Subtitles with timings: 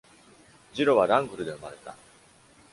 [0.73, 1.95] Gillot は Langres で生まれた。